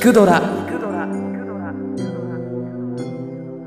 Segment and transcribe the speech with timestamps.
[0.00, 0.40] 聞くドラ」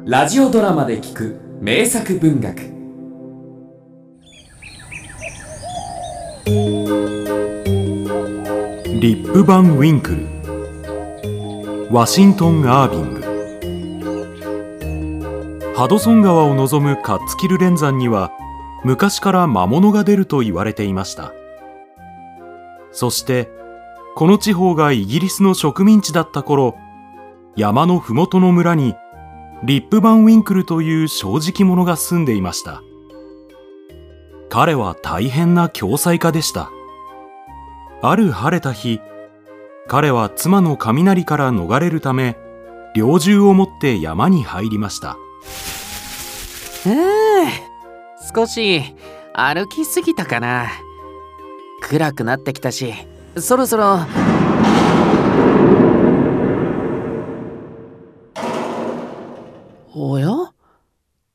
[0.03, 2.57] ラジオドラマで聞く名作文学。
[8.99, 10.25] リップ・バン・ウィンクル。
[11.91, 13.21] ワシントン・アービング。
[15.75, 18.31] ハドソン川を望むカッツキル連山には
[18.83, 21.31] 昔から魔物が出ると言われていました。
[22.91, 23.49] そして
[24.15, 26.75] この地方がイギリスの植民地だった頃
[27.55, 28.95] 山の麓の村に
[29.63, 32.81] リップ・バン・ウィンクルという正直者が住んでいました。
[34.49, 36.69] 彼は大変な共済家でした。
[38.03, 38.99] ある晴れた日
[39.87, 42.37] 彼は妻の雷から逃れるため
[42.93, 45.17] 猟銃を持って山に入りました。
[46.85, 47.47] ええ
[48.35, 48.83] 少し
[49.33, 50.69] 歩きすぎたかな。
[51.81, 52.93] 暗くなってきたし
[53.37, 53.99] そろそろ。
[59.95, 60.53] おや？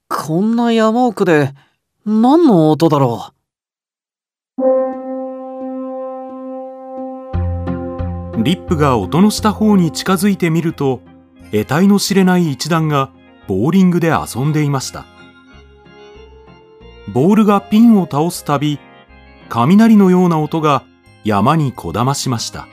[0.08, 1.54] こんな山奥で
[2.06, 3.32] 何の音だろ
[4.58, 4.62] う？
[8.42, 11.00] リップが音のした方に近づいてみると
[11.50, 13.10] 得体の知れない一団が
[13.48, 15.04] ボーリングで遊んでいました。
[17.12, 18.78] ボールがピンを倒すたび
[19.48, 20.84] 雷のような音が
[21.28, 22.68] 山にこだましました。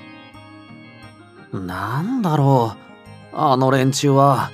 [1.52, 2.78] なんだろ
[3.34, 3.36] う。
[3.36, 4.50] あの連中は。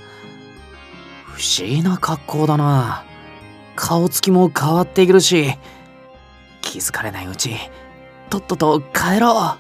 [1.25, 3.03] 不思議な格好だな。
[3.75, 5.55] 顔つきも変わっているし。
[6.61, 7.52] 気づかれないうち
[8.31, 9.59] とっとと帰ろう。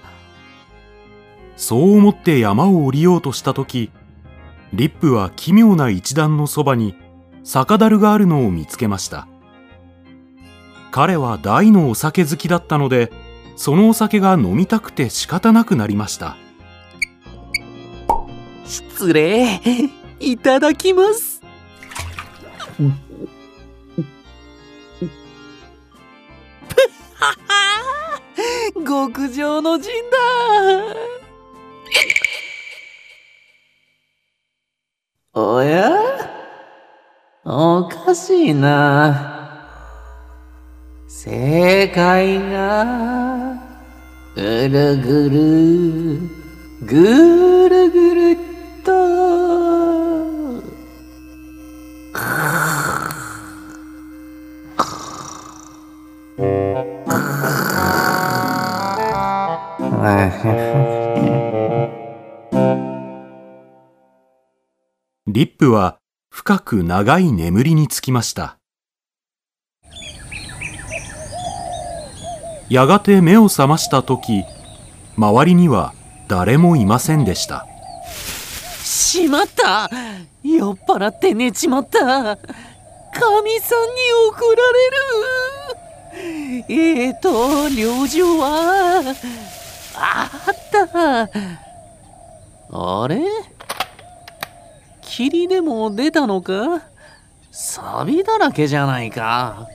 [1.55, 3.91] そう思って山を降りようとした時
[4.73, 6.95] リップは奇妙な一団のそばに
[7.43, 9.27] 酒樽があるのを見つけました。
[10.89, 13.11] 彼は大のお酒好きだったので
[13.55, 16.37] そのお酒が飲みたくて仕方なくなりました。
[18.65, 19.59] 失礼。
[20.19, 21.41] いただきます。
[28.85, 30.17] 極上のジンだ。
[35.33, 35.91] おや？
[37.43, 39.30] おかしいな。
[41.23, 43.55] 正解が
[44.33, 45.37] ぐるぐる
[46.83, 48.37] ぐるぐるっ
[48.83, 48.91] と。
[65.27, 65.99] リップは
[66.31, 68.60] 深く長い眠りにつきました。
[72.71, 74.45] やがて目を覚ました時
[75.17, 75.93] 周りには
[76.29, 77.67] 誰もいませんでした。
[78.81, 79.89] しまった。
[80.41, 81.99] 酔っ払って寝ちまった。
[81.99, 82.39] か
[83.43, 83.97] みさんに
[84.29, 84.89] 怒られ
[86.63, 86.63] る。
[86.69, 89.01] えーと領事は
[89.97, 91.29] あった。
[92.71, 93.19] あれ？
[95.01, 96.83] 霧でも出たのか？
[97.51, 99.67] 錆だらけじゃないか。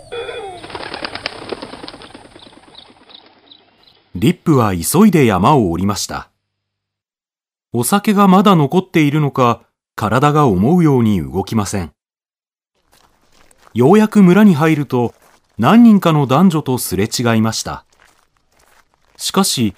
[4.18, 6.30] リップは急いで山を降りました。
[7.74, 9.60] お酒がまだ残っているのか
[9.94, 11.92] 体が思うように動きません。
[13.74, 15.12] ようやく村に入ると
[15.58, 17.84] 何人かの男女とすれ違いました。
[19.18, 19.74] しかし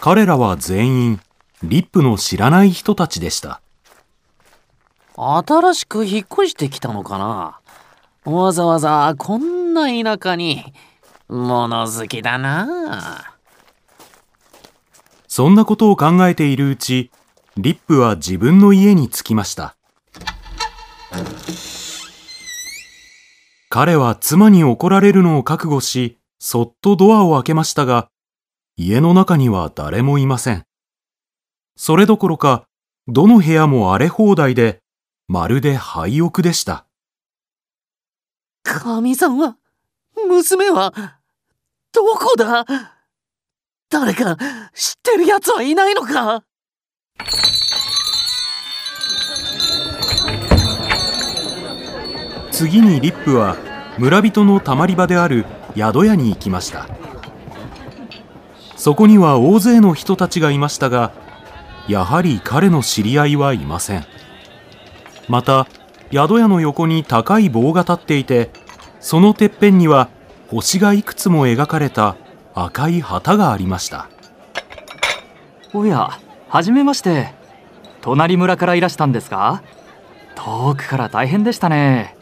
[0.00, 1.20] 彼らは全員
[1.62, 3.60] リップの知らない人たちでした。
[5.14, 7.60] 新しく引っ越してきたのかな？
[8.24, 10.72] わざわざこんな田舎に。
[11.28, 13.37] 物好きだな
[15.38, 17.12] そんなことを考えているうち
[17.56, 19.76] リップは自分の家に着きました。
[23.68, 28.08] 彼は妻に怒られるのを覚悟しそっとドアを開けましたが
[28.76, 30.64] 家の中には誰もいません。
[31.76, 32.66] それどころか
[33.06, 34.80] どの部屋も荒れ放題で
[35.28, 36.84] まるで廃屋でした。
[38.64, 39.56] かみさんは
[40.26, 41.20] 娘は
[41.92, 42.97] どこだ？
[44.00, 44.36] 誰か
[44.74, 46.44] 知ってる奴はいないのか？
[52.52, 53.56] 次にリップは
[53.98, 55.46] 村人のたまり場である
[55.76, 56.86] 宿屋に行きました。
[58.76, 61.12] そこには大勢の人たちがいましたが
[61.88, 64.06] やはり彼の知り合いはいません。
[65.28, 65.66] また
[66.12, 68.50] 宿屋の横に高い棒が立っていて
[69.00, 70.08] そのてっぺんには
[70.46, 72.16] 星がいくつも描かれた
[72.64, 74.08] 赤い旗がありました。
[75.72, 76.18] おや
[76.48, 77.32] はじめまして。
[78.00, 79.62] 隣村からいらしたんですか？
[80.34, 82.16] 遠くから大変でしたね。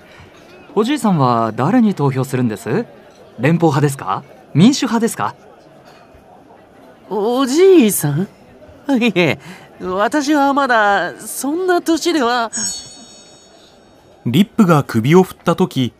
[0.74, 2.86] おじいさんは誰に投票するんです？
[3.38, 4.24] 連邦派ですか？
[4.54, 5.34] 民主派ですか？
[7.08, 8.22] おじいさん？
[9.00, 9.38] いえ
[9.80, 12.50] 私はまだそんな年では。
[14.24, 15.92] リップが首を振った時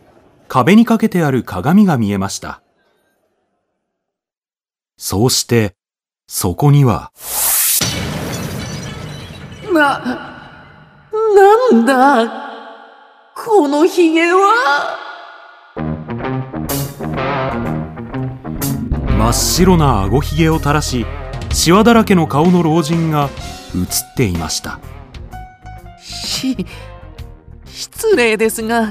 [0.49, 2.61] 壁にかけてある鏡が見えました
[4.99, 5.75] そうして
[6.27, 7.11] そこには
[9.71, 9.99] な、
[11.35, 12.51] なんだ？
[13.35, 14.97] このひげは？
[19.07, 21.05] 真っ白なあごひげを垂らし
[21.53, 23.29] シワだらけの顔の老人が
[23.75, 23.79] 映
[24.13, 24.79] っていました。
[26.01, 26.65] し
[27.65, 28.89] 失礼ですが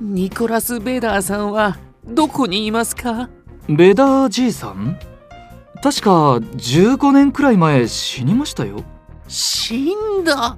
[0.00, 1.76] ニコラス・ベダーさんは
[2.06, 3.28] どこにいますか？
[3.68, 4.98] ベダーじいさん？
[5.82, 8.82] 確か15年くらい前死にましたよ。
[9.28, 10.56] 死んだ？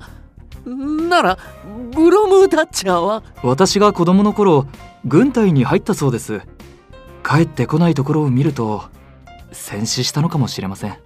[0.64, 1.38] なら
[1.92, 3.22] ブロム・タッチャーは？
[3.42, 4.66] 私が子供の頃
[5.04, 6.40] 軍隊に入ったそうです。
[7.22, 8.84] 帰ってこないところを見ると
[9.52, 10.90] 戦死したのかもしれません。
[10.90, 10.96] バ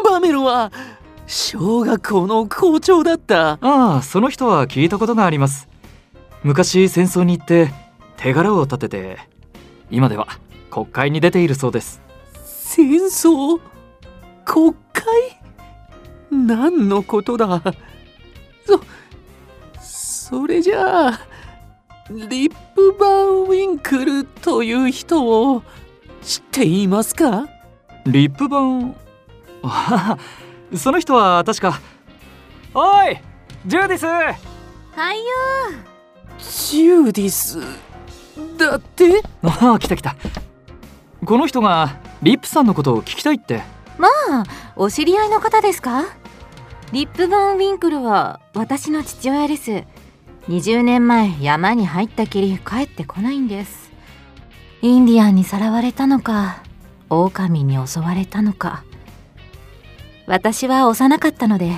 [0.00, 0.70] ンバメルは
[1.26, 3.58] 小学校の校長だった。
[3.60, 5.68] ああその人は聞いたことがあります。
[6.42, 7.72] 昔戦争に行って
[8.16, 9.18] 手柄を立てて
[9.90, 10.28] 今では
[10.70, 12.00] 国会に出ているそうです
[12.68, 13.60] 戦争？
[14.44, 15.04] 国会？
[16.30, 17.62] 何のことだ？
[18.66, 18.80] そ
[19.80, 21.20] それじゃあ
[22.10, 25.62] リップバンウィンクルという人を
[26.22, 27.46] 知っていますか？
[28.04, 28.96] リップバン？
[29.62, 30.16] あ
[30.72, 31.80] あその人は確か。
[32.74, 33.16] おい
[33.66, 34.04] ジューディス！
[34.06, 34.34] は
[35.14, 35.24] いよ。
[36.38, 37.60] ジューディス？
[38.58, 39.22] だって？
[39.44, 40.16] ああ来た来た。
[41.24, 43.62] この人がリップさんのことを聞きたいって。
[43.98, 44.44] まあ
[44.76, 46.04] お知り合いの方ですか？
[46.92, 49.84] リップバンウィンクルは私の父親です。
[50.48, 53.90] 20年前山に入ったきり帰ってこないんです。
[54.82, 56.62] インディアンにさらわれたのか
[57.10, 58.84] 狼に襲われたのか。
[60.26, 61.72] 私は幼かったので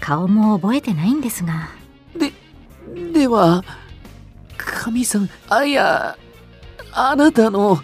[0.00, 1.68] 顔も覚えてないんですが。
[2.16, 2.32] で
[3.12, 3.62] では
[4.56, 6.16] 神さんあいや
[6.92, 7.78] あなたの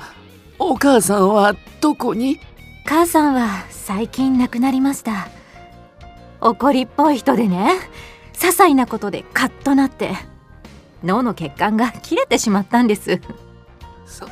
[0.66, 2.40] お母さんはどこに？
[2.87, 5.28] 母さんは最近亡くなりました。
[6.40, 7.75] 怒りっぽい人でね。
[8.32, 10.14] 些細なことでカッとなって。
[11.02, 13.20] 脳の血管が切れてしまったんです。
[14.06, 14.26] そ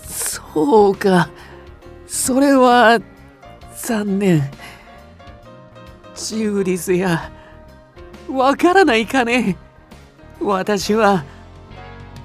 [0.00, 1.28] そうか。
[2.06, 3.00] それは
[3.74, 4.48] 残念。
[6.14, 7.28] ジューディスや
[8.28, 9.56] わからないかね。
[10.40, 11.24] 私は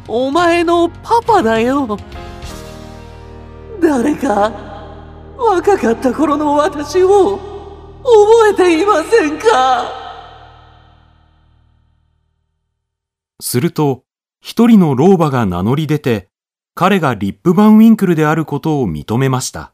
[0.07, 1.97] お前のパパだよ
[3.95, 4.51] 誰か
[5.37, 7.37] 若かった頃の私を
[8.03, 9.47] 覚えていませんか？
[13.39, 14.03] すると
[14.41, 16.27] 一人の老婆が名乗り出て
[16.73, 19.73] 彼がリップバンウィンクルであることを認めました。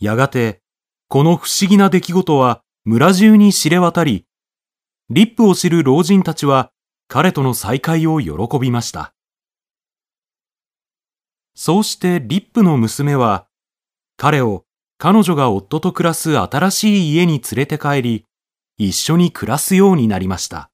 [0.00, 0.62] やがて
[1.06, 4.26] この不思議な出来事は村中に知れ渡り
[5.10, 6.72] リップを知る老人たちは
[7.06, 9.12] 彼との再会を喜びました。
[11.58, 13.46] そうしてリップの娘は
[14.18, 14.64] 彼を
[14.98, 18.24] 彼女が夫と暮らす新しい家に連れて帰り
[18.76, 20.70] 一緒に暮らすようになりました。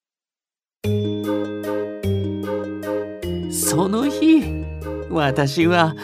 [3.53, 4.43] その日
[5.09, 5.95] 私は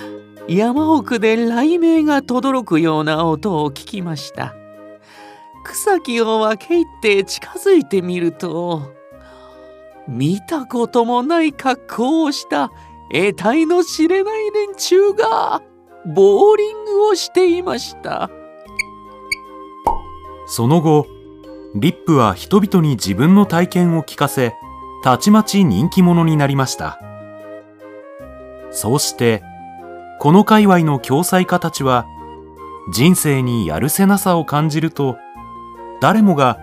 [0.49, 4.55] 山奥で雷鳴が轟くような音を聞きました。
[5.65, 8.95] 草木を分け入って近づいてみると
[10.07, 12.71] 見たこともない格好をした
[13.11, 15.63] 得体の知れない連中が
[16.15, 18.31] ボーリングをしていました。
[20.47, 21.07] その後
[21.75, 24.55] リップは人々に自分の体験を聞かせ
[25.03, 26.99] たちまち人気者になりました。
[28.71, 29.43] そうして
[30.21, 32.07] この界隈の共済家たちは
[32.93, 35.17] 人生にやるせなさを感じると
[36.01, 36.59] 誰もが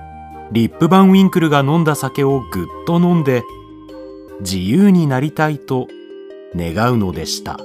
[0.52, 3.44] リップバンウィンクルが飲んだ酒をぐっと飲んで
[4.42, 5.88] 自由になりたいと
[6.56, 7.60] 願うのでした。